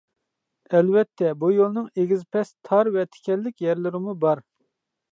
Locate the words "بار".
4.27-4.47